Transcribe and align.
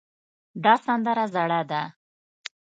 دا 0.63 0.73
سندره 0.85 1.25
زړه 1.33 1.61
ده 1.71 1.81